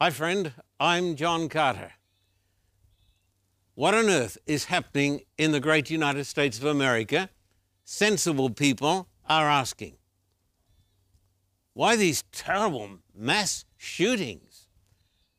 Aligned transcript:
Hi, 0.00 0.10
friend. 0.10 0.52
I'm 0.80 1.14
John 1.14 1.48
Carter. 1.48 1.92
What 3.76 3.94
on 3.94 4.10
earth 4.10 4.36
is 4.44 4.64
happening 4.64 5.20
in 5.38 5.52
the 5.52 5.60
great 5.60 5.88
United 5.88 6.24
States 6.24 6.58
of 6.58 6.64
America? 6.64 7.30
Sensible 7.84 8.50
people 8.50 9.06
are 9.28 9.48
asking. 9.48 9.94
Why 11.74 11.94
these 11.94 12.24
terrible 12.32 12.98
mass 13.14 13.66
shootings? 13.76 14.66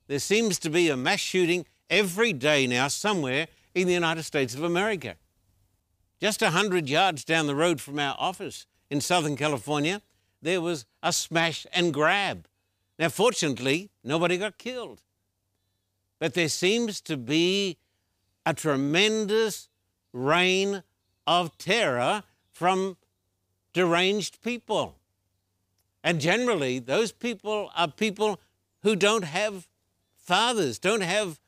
There 0.08 0.20
seems 0.20 0.58
to 0.60 0.70
be 0.70 0.88
a 0.88 0.96
mass 0.96 1.20
shooting 1.20 1.66
every 1.90 2.32
day 2.32 2.66
now 2.66 2.88
somewhere 2.88 3.50
in 3.74 3.88
the 3.88 3.94
United 3.94 4.24
States 4.24 4.56
of 4.56 4.64
America. 4.64 5.18
Just 6.22 6.42
a 6.42 6.46
100 6.46 6.90
yards 6.90 7.26
down 7.26 7.48
the 7.48 7.56
road 7.56 7.82
from 7.82 8.00
our 8.00 8.16
office 8.18 8.68
in 8.90 9.02
Southern 9.02 9.36
California, 9.36 10.02
there 10.42 10.62
was 10.62 10.86
a 11.04 11.12
smash 11.12 11.68
and 11.74 11.94
grab. 11.94 12.48
Now, 12.98 13.10
fortunately, 13.10 13.90
nobody 14.04 14.38
got 14.38 14.58
killed. 14.58 15.02
But 16.20 16.34
there 16.34 16.50
seems 16.50 17.02
to 17.02 17.18
be 17.18 17.78
a 18.46 18.54
tremendous 18.54 19.70
reign 20.14 20.84
of 21.28 21.58
terror 21.58 22.24
from 22.52 22.98
deranged 23.74 24.42
people. 24.42 24.96
And 26.04 26.22
generally, 26.22 26.80
those 26.80 27.12
people 27.12 27.72
are 27.76 27.90
people 27.90 28.40
who 28.84 28.96
don't 28.96 29.24
have 29.24 29.68
fathers, 30.16 30.80
don't 30.80 31.02
have 31.02 31.40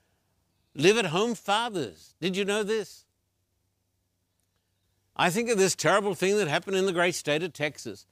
live 0.76 0.98
at 0.98 1.06
home 1.08 1.36
fathers. 1.36 2.16
Did 2.20 2.36
you 2.36 2.44
know 2.44 2.64
this? 2.64 3.06
I 5.16 5.30
think 5.30 5.50
of 5.50 5.58
this 5.58 5.76
terrible 5.76 6.14
thing 6.14 6.38
that 6.38 6.48
happened 6.48 6.78
in 6.78 6.86
the 6.86 6.94
great 6.94 7.16
state 7.16 7.42
of 7.44 7.54
Texas. 7.54 8.06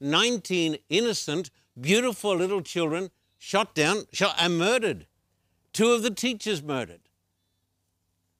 19 0.00 0.76
innocent, 0.88 1.50
beautiful 1.80 2.36
little 2.36 2.60
children 2.60 3.10
shot 3.38 3.74
down 3.74 4.04
shot, 4.12 4.36
and 4.38 4.58
murdered. 4.58 5.06
Two 5.72 5.92
of 5.92 6.02
the 6.02 6.10
teachers 6.10 6.62
murdered. 6.62 7.00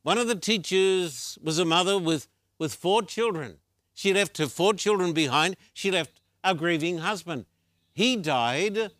One 0.02 0.18
of 0.18 0.28
the 0.28 0.34
teachers 0.34 1.38
was 1.42 1.58
a 1.58 1.64
mother 1.64 1.98
with, 1.98 2.28
with 2.58 2.74
four 2.74 3.02
children. 3.02 3.58
She 3.94 4.12
left 4.12 4.38
her 4.38 4.46
four 4.46 4.74
children 4.74 5.12
behind. 5.12 5.56
She 5.72 5.90
left 5.90 6.20
a 6.44 6.54
grieving 6.54 6.98
husband. 6.98 7.46
He 7.92 8.16
died, 8.16 8.90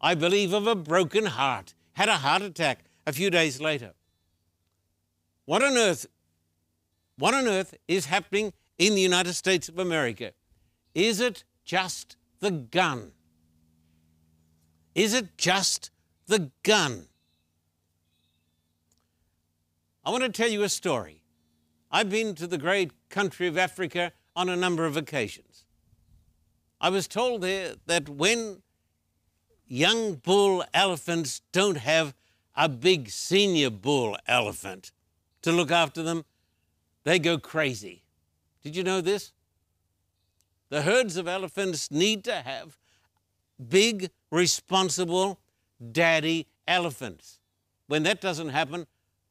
I 0.00 0.14
believe, 0.14 0.52
of 0.52 0.66
a 0.66 0.74
broken 0.74 1.26
heart, 1.26 1.74
had 1.92 2.08
a 2.08 2.18
heart 2.18 2.42
attack 2.42 2.84
a 3.06 3.12
few 3.12 3.30
days 3.30 3.60
later. 3.60 3.92
What 5.44 5.62
on 5.62 5.76
earth, 5.76 6.06
what 7.16 7.34
on 7.34 7.46
earth 7.46 7.74
is 7.88 8.06
happening 8.06 8.52
in 8.78 8.94
the 8.94 9.00
United 9.00 9.34
States 9.34 9.68
of 9.68 9.78
America? 9.78 10.32
Is 10.94 11.20
it 11.20 11.44
just 11.64 12.16
the 12.40 12.50
gun? 12.50 13.12
Is 14.94 15.14
it 15.14 15.36
just 15.36 15.90
the 16.26 16.50
gun? 16.62 17.06
I 20.04 20.10
want 20.10 20.22
to 20.22 20.28
tell 20.30 20.48
you 20.48 20.62
a 20.62 20.68
story. 20.68 21.22
I've 21.90 22.10
been 22.10 22.34
to 22.36 22.46
the 22.46 22.58
great 22.58 22.92
country 23.08 23.46
of 23.46 23.58
Africa 23.58 24.12
on 24.34 24.48
a 24.48 24.56
number 24.56 24.86
of 24.86 24.96
occasions. 24.96 25.64
I 26.80 26.88
was 26.88 27.06
told 27.06 27.42
there 27.42 27.74
that 27.86 28.08
when 28.08 28.62
young 29.66 30.14
bull 30.14 30.64
elephants 30.72 31.42
don't 31.52 31.76
have 31.76 32.14
a 32.56 32.68
big 32.68 33.10
senior 33.10 33.70
bull 33.70 34.16
elephant 34.26 34.92
to 35.42 35.52
look 35.52 35.70
after 35.70 36.02
them, 36.02 36.24
they 37.04 37.18
go 37.18 37.38
crazy. 37.38 38.02
Did 38.62 38.76
you 38.76 38.82
know 38.82 39.00
this? 39.00 39.32
The 40.68 40.82
herds 40.82 41.16
of 41.16 41.26
elephants 41.26 41.90
need 41.90 42.24
to 42.24 42.34
have 42.34 42.78
big, 43.68 44.10
responsible 44.30 45.40
daddy 45.92 46.46
elephants. 46.66 47.38
When 47.86 48.02
that 48.04 48.20
doesn't 48.20 48.50
happen, 48.50 48.86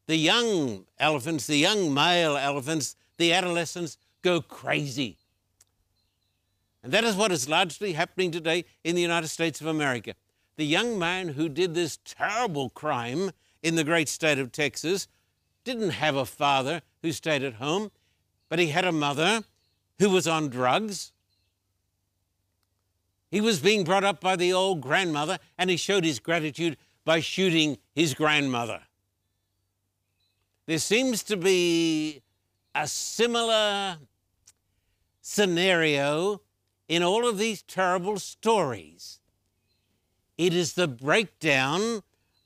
the 0.07 0.17
young 0.17 0.85
elephants, 0.97 1.47
the 1.47 1.57
young 1.57 1.93
male 1.93 2.35
elephants, 2.35 2.95
the 3.17 3.33
adolescents 3.33 3.97
go 4.21 4.41
crazy. 4.41 5.17
And 6.83 6.91
that 6.91 7.03
is 7.03 7.15
what 7.15 7.31
is 7.31 7.49
largely 7.49 7.93
happening 7.93 8.31
today 8.31 8.65
in 8.83 8.95
the 8.95 9.01
United 9.01 9.27
States 9.27 9.61
of 9.61 9.67
America. 9.67 10.13
The 10.55 10.65
young 10.65 10.97
man 10.97 11.29
who 11.29 11.49
did 11.49 11.73
this 11.73 11.99
terrible 12.03 12.69
crime 12.69 13.31
in 13.61 13.75
the 13.75 13.83
great 13.83 14.09
state 14.09 14.39
of 14.39 14.51
Texas 14.51 15.07
didn't 15.63 15.91
have 15.91 16.15
a 16.15 16.25
father 16.25 16.81
who 17.01 17.11
stayed 17.11 17.43
at 17.43 17.55
home, 17.55 17.91
but 18.49 18.59
he 18.59 18.67
had 18.67 18.85
a 18.85 18.91
mother 18.91 19.43
who 19.99 20.09
was 20.09 20.27
on 20.27 20.49
drugs. 20.49 21.11
He 23.29 23.41
was 23.41 23.59
being 23.59 23.83
brought 23.83 24.03
up 24.03 24.19
by 24.19 24.35
the 24.35 24.53
old 24.53 24.81
grandmother, 24.81 25.37
and 25.57 25.69
he 25.69 25.77
showed 25.77 26.03
his 26.03 26.19
gratitude 26.19 26.77
by 27.05 27.19
shooting 27.19 27.77
his 27.93 28.13
grandmother. 28.13 28.81
There 30.65 30.79
seems 30.79 31.23
to 31.23 31.37
be 31.37 32.21
a 32.75 32.87
similar 32.87 33.97
scenario 35.21 36.41
in 36.87 37.03
all 37.03 37.27
of 37.27 37.37
these 37.37 37.61
terrible 37.61 38.19
stories. 38.19 39.19
It 40.37 40.53
is 40.53 40.73
the 40.73 40.87
breakdown 40.87 42.01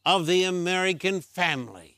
of 0.05 0.25
the 0.25 0.43
American 0.43 1.21
family. 1.21 1.97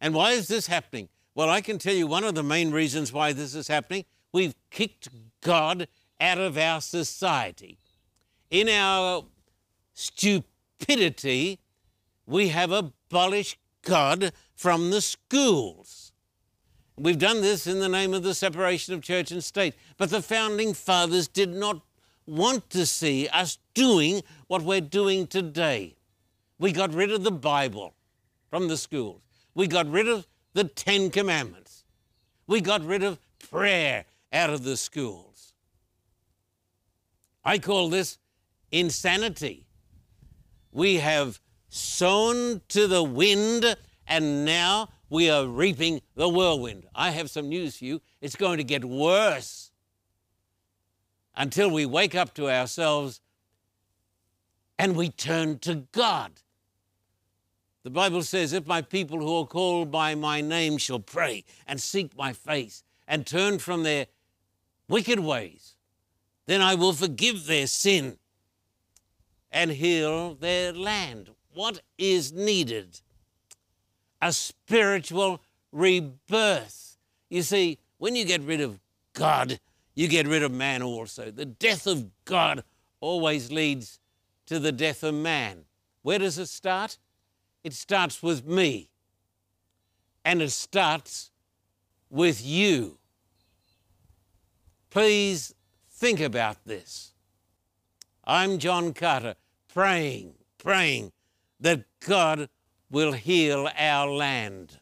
And 0.00 0.14
why 0.14 0.32
is 0.32 0.48
this 0.48 0.66
happening? 0.66 1.08
Well, 1.34 1.48
I 1.48 1.60
can 1.60 1.78
tell 1.78 1.94
you 1.94 2.06
one 2.06 2.24
of 2.24 2.34
the 2.34 2.42
main 2.42 2.70
reasons 2.70 3.12
why 3.12 3.32
this 3.32 3.54
is 3.54 3.68
happening. 3.68 4.04
We've 4.32 4.54
kicked 4.70 5.08
God 5.40 5.88
out 6.22 6.38
of 6.38 6.56
our 6.56 6.80
society. 6.80 7.78
In 8.50 8.68
our 8.68 9.24
stupidity, 9.92 11.58
we 12.26 12.48
have 12.48 12.70
abolished 12.70 13.58
God 13.82 14.32
from 14.54 14.90
the 14.90 15.00
schools. 15.00 16.12
We've 16.96 17.18
done 17.18 17.40
this 17.40 17.66
in 17.66 17.80
the 17.80 17.88
name 17.88 18.14
of 18.14 18.22
the 18.22 18.34
separation 18.34 18.94
of 18.94 19.02
church 19.02 19.32
and 19.32 19.42
state. 19.42 19.74
But 19.96 20.10
the 20.10 20.22
founding 20.22 20.74
fathers 20.74 21.26
did 21.26 21.50
not 21.50 21.82
want 22.26 22.70
to 22.70 22.86
see 22.86 23.26
us 23.28 23.58
doing 23.74 24.22
what 24.46 24.62
we're 24.62 24.80
doing 24.80 25.26
today. 25.26 25.96
We 26.58 26.70
got 26.70 26.94
rid 26.94 27.10
of 27.10 27.24
the 27.24 27.32
Bible 27.32 27.94
from 28.48 28.68
the 28.68 28.76
schools. 28.76 29.22
We 29.54 29.66
got 29.66 29.90
rid 29.90 30.08
of 30.08 30.26
the 30.52 30.64
Ten 30.64 31.10
Commandments. 31.10 31.84
We 32.46 32.60
got 32.60 32.84
rid 32.84 33.02
of 33.02 33.18
prayer 33.50 34.04
out 34.32 34.50
of 34.50 34.62
the 34.62 34.76
schools. 34.76 35.31
I 37.44 37.58
call 37.58 37.88
this 37.88 38.18
insanity. 38.70 39.66
We 40.70 40.96
have 40.96 41.40
sown 41.68 42.62
to 42.68 42.86
the 42.86 43.02
wind 43.02 43.76
and 44.06 44.44
now 44.44 44.88
we 45.08 45.30
are 45.30 45.46
reaping 45.46 46.00
the 46.14 46.28
whirlwind. 46.28 46.86
I 46.94 47.10
have 47.10 47.30
some 47.30 47.48
news 47.48 47.78
for 47.78 47.84
you. 47.84 48.00
It's 48.20 48.36
going 48.36 48.58
to 48.58 48.64
get 48.64 48.84
worse 48.84 49.70
until 51.36 51.70
we 51.70 51.86
wake 51.86 52.14
up 52.14 52.34
to 52.34 52.50
ourselves 52.50 53.20
and 54.78 54.96
we 54.96 55.08
turn 55.10 55.58
to 55.60 55.86
God. 55.92 56.32
The 57.82 57.90
Bible 57.90 58.22
says, 58.22 58.52
If 58.52 58.66
my 58.66 58.80
people 58.80 59.18
who 59.18 59.40
are 59.40 59.46
called 59.46 59.90
by 59.90 60.14
my 60.14 60.40
name 60.40 60.78
shall 60.78 61.00
pray 61.00 61.44
and 61.66 61.80
seek 61.80 62.16
my 62.16 62.32
face 62.32 62.84
and 63.08 63.26
turn 63.26 63.58
from 63.58 63.82
their 63.82 64.06
wicked 64.88 65.20
ways, 65.20 65.76
then 66.46 66.60
I 66.60 66.74
will 66.74 66.92
forgive 66.92 67.46
their 67.46 67.66
sin 67.66 68.18
and 69.50 69.70
heal 69.70 70.34
their 70.34 70.72
land. 70.72 71.30
What 71.54 71.82
is 71.98 72.32
needed? 72.32 73.00
a 74.22 74.32
spiritual 74.32 75.42
rebirth. 75.72 76.96
You 77.28 77.42
see, 77.42 77.78
when 77.98 78.14
you 78.14 78.24
get 78.24 78.40
rid 78.42 78.60
of 78.60 78.78
God, 79.12 79.58
you 79.94 80.08
get 80.08 80.26
rid 80.26 80.44
of 80.44 80.52
man 80.52 80.82
also. 80.82 81.30
The 81.30 81.44
death 81.44 81.86
of 81.86 82.08
God 82.24 82.62
always 83.00 83.50
leads 83.50 83.98
to 84.46 84.60
the 84.60 84.72
death 84.72 85.02
of 85.02 85.14
man. 85.14 85.64
Where 86.02 86.20
does 86.20 86.38
it 86.38 86.46
start? 86.46 86.98
It 87.64 87.74
starts 87.74 88.22
with 88.22 88.46
me. 88.46 88.88
And 90.24 90.40
it 90.40 90.50
starts 90.50 91.32
with 92.08 92.44
you. 92.44 92.98
Please 94.88 95.52
think 96.02 96.18
about 96.20 96.56
this. 96.64 97.12
I'm 98.24 98.58
John 98.58 98.92
Carter, 98.92 99.36
praying, 99.72 100.34
praying 100.58 101.12
that 101.60 101.84
God 102.00 102.48
will 102.90 103.12
heal 103.12 103.68
our 103.78 104.10
land. 104.10 104.80